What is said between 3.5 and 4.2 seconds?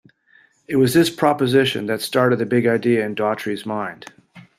mind.